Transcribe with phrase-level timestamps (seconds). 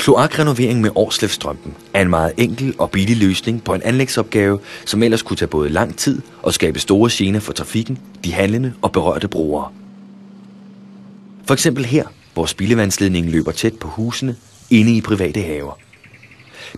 [0.00, 5.22] Kloakrenovering med Årslevstrømpen er en meget enkel og billig løsning på en anlægsopgave, som ellers
[5.22, 9.28] kunne tage både lang tid og skabe store gener for trafikken, de handlende og berørte
[9.28, 9.68] brugere.
[11.46, 14.36] For eksempel her, hvor spildevandsledningen løber tæt på husene,
[14.70, 15.78] inde i private haver.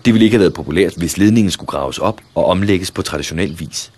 [0.05, 3.59] Det ville ikke have været populært, hvis ledningen skulle graves op og omlægges på traditionel
[3.59, 3.91] vis.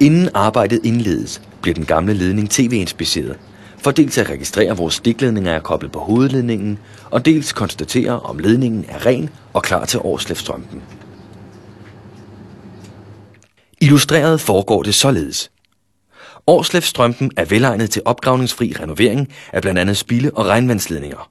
[0.00, 3.36] Inden arbejdet indledes, bliver den gamle ledning tv-inspiceret,
[3.86, 6.78] for dels at registrere, hvor stikledninger er koblet på hovedledningen,
[7.10, 10.82] og dels konstatere, om ledningen er ren og klar til Årslevstrømpen.
[13.80, 15.50] Illustreret foregår det således.
[16.46, 21.30] Årslevstrømpen er velegnet til opgravningsfri renovering af blandt andet spilde- og regnvandsledninger.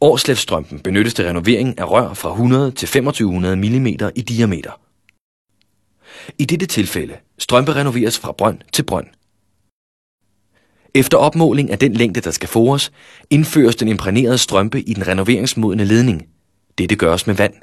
[0.00, 4.80] Årslevstrømpen benyttes til renovering af rør fra 100 til 2500 mm i diameter.
[6.38, 9.06] I dette tilfælde strømpe renoveres fra brønd til brønd.
[11.00, 12.92] Efter opmåling af den længde, der skal fores,
[13.30, 16.28] indføres den imprægnerede strømpe i den renoveringsmodne ledning.
[16.78, 17.54] Dette gøres med vand.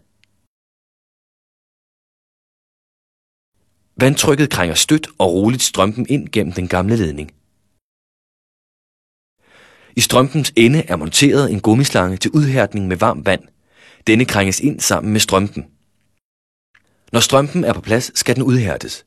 [4.04, 7.32] Vandtrykket krænger stødt og roligt strømpen ind gennem den gamle ledning.
[9.96, 13.44] I strømpens ende er monteret en gummislange til udhærdning med varmt vand.
[14.08, 15.64] Denne krænges ind sammen med strømpen.
[17.12, 19.06] Når strømpen er på plads, skal den udhærdes.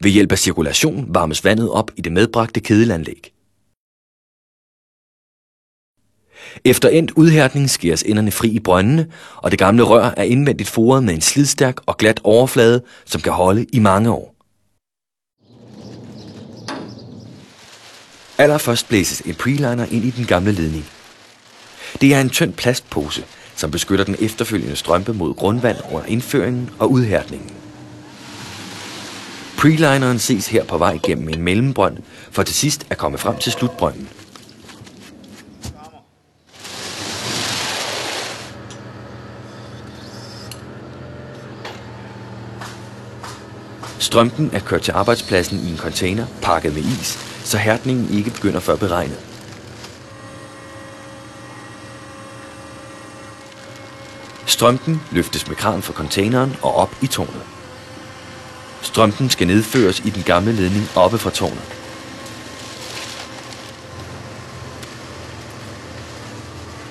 [0.00, 3.32] Ved hjælp af cirkulation varmes vandet op i det medbragte kedelanlæg.
[6.64, 11.04] Efter endt udhærdning skæres enderne fri i brøndene, og det gamle rør er indvendigt foret
[11.04, 14.34] med en slidstærk og glat overflade, som kan holde i mange år.
[18.38, 20.84] Allerførst blæses en preliner ind i den gamle ledning.
[22.00, 23.24] Det er en tynd plastpose,
[23.56, 27.50] som beskytter den efterfølgende strømpe mod grundvand under indføringen og udhærdningen.
[29.58, 31.96] Prelineren ses her på vej gennem en mellembrønd,
[32.30, 34.08] for til sidst at komme frem til slutbrønden.
[43.98, 48.60] Strømpen er kørt til arbejdspladsen i en container pakket med is, så hærdningen ikke begynder
[48.60, 49.18] før beregnet.
[54.46, 57.57] Strømpen løftes med kran fra containeren og op i tårnet.
[58.88, 61.62] Strømpen skal nedføres i den gamle ledning oppe fra tårnet.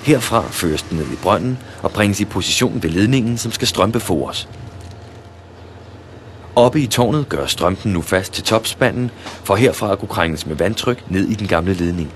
[0.04, 4.02] Herfra føres den ned i brønden og bringes i position ved ledningen, som skal strømpe
[4.10, 4.48] os.
[6.56, 9.12] Oppe i tårnet gør strømpen nu fast til topspanden,
[9.44, 12.14] for herfra at kunne krænges med vandtryk ned i den gamle ledning.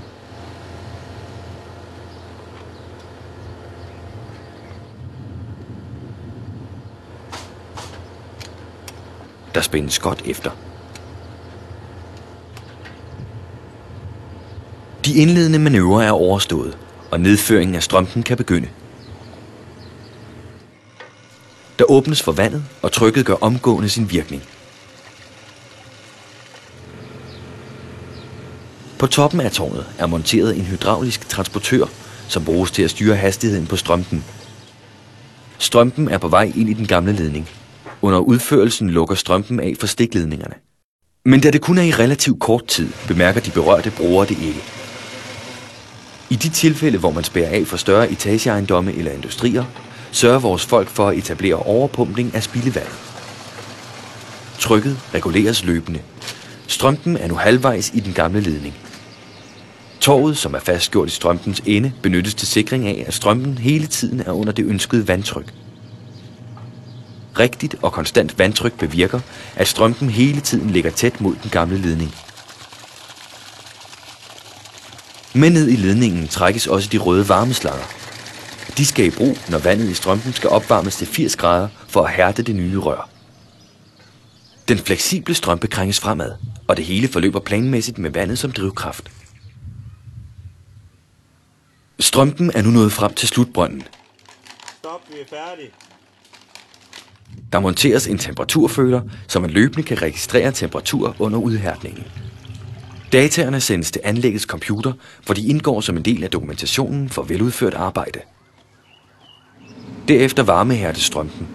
[9.56, 10.52] Der spændes godt efter.
[15.06, 16.78] De indledende manøvrer er overstået,
[17.12, 18.68] og nedføringen af strømpen kan begynde.
[21.80, 24.44] Der åbnes for vandet, og trykket gør omgående sin virkning.
[29.00, 31.86] På toppen af tårnet er monteret en hydraulisk transportør,
[32.28, 34.26] som bruges til at styre hastigheden på strømpen.
[35.58, 37.50] Strømpen er på vej ind i den gamle ledning.
[38.02, 40.56] Under udførelsen lukker strømpen af for stikledningerne.
[41.26, 44.62] Men da det kun er i relativt kort tid, bemærker de berørte brugere det ikke.
[46.30, 49.66] I de tilfælde, hvor man spærer af for større etageejendomme eller industrier,
[50.12, 52.88] sørger vores folk for at etablere overpumpning af spildevand.
[54.60, 56.00] Trykket reguleres løbende.
[56.68, 58.74] Strømpen er nu halvvejs i den gamle ledning.
[60.00, 64.20] Torvet, som er fastgjort i strømpens ende, benyttes til sikring af, at strømpen hele tiden
[64.20, 65.54] er under det ønskede vandtryk.
[67.40, 69.20] Rigtigt og konstant vandtryk bevirker,
[69.56, 72.16] at strømpen hele tiden ligger tæt mod den gamle ledning.
[75.34, 77.86] Men ned i ledningen trækkes også de røde varmeslanger.
[78.78, 82.14] De skal i brug, når vandet i strømpen skal opvarmes til 80 grader for at
[82.14, 83.10] hærde det nye rør.
[84.68, 86.32] Den fleksible strømpe krænges fremad,
[86.68, 89.12] og det hele forløber planmæssigt med vandet som drivkraft.
[92.00, 93.84] Strømpen er nu nået frem til slutbrønden.
[94.80, 95.72] Stop, vi er færdige.
[97.52, 102.04] Der monteres en temperaturføler, så man løbende kan registrere temperatur under udhærdningen.
[103.12, 104.94] Dataerne sendes til anlæggets computer,
[105.26, 108.20] hvor de indgår som en del af dokumentationen for veludført arbejde.
[110.08, 111.48] Derefter varmehærdes strømpen.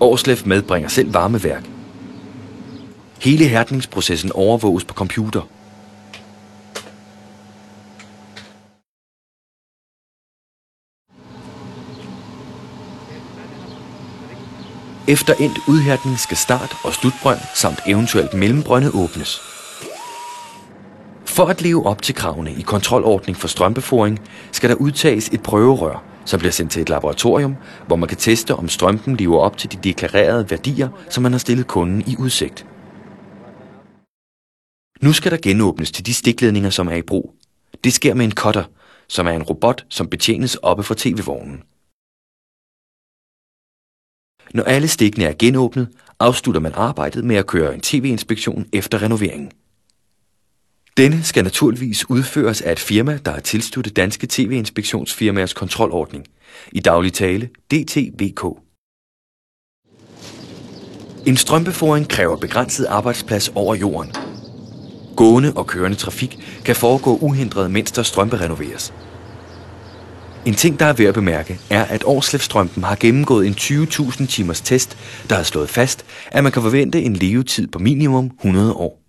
[0.00, 1.64] Årslef medbringer selv varmeværk.
[3.20, 5.48] Hele hærdningsprocessen overvåges på computer.
[15.08, 19.40] Efter endt udhærdning skal start- og slutbrønd samt eventuelt mellembrønde åbnes.
[21.24, 24.20] For at leve op til kravene i kontrolordning for strømbeforing,
[24.52, 27.56] skal der udtages et prøverør, som bliver sendt til et laboratorium,
[27.86, 31.38] hvor man kan teste, om strømpen lever op til de deklarerede værdier, som man har
[31.38, 32.66] stillet kunden i udsigt.
[35.02, 37.34] Nu skal der genåbnes til de stikledninger, som er i brug.
[37.84, 38.64] Det sker med en cutter,
[39.08, 41.62] som er en robot, som betjenes oppe fra tv-vognen.
[44.54, 45.88] Når alle stikkene er genåbnet,
[46.18, 49.50] afslutter man arbejdet med at køre en tv-inspektion efter renoveringen.
[50.96, 56.26] Denne skal naturligvis udføres af et firma, der er tilsluttet Danske TV-inspektionsfirmaers kontrolordning,
[56.72, 58.44] i daglig tale DTVK.
[61.26, 64.12] En strømbeforing kræver begrænset arbejdsplads over jorden.
[65.16, 68.92] Gående og kørende trafik kan foregå uhindret, mens der strømperenoveres.
[70.46, 74.60] En ting, der er værd at bemærke, er, at Årslevstrømpen har gennemgået en 20.000 timers
[74.60, 74.96] test,
[75.28, 79.05] der har slået fast, at man kan forvente en levetid på minimum 100 år.